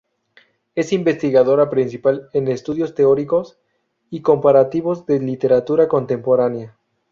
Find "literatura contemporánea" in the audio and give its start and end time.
5.19-6.75